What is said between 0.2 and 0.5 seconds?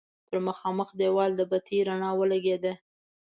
پر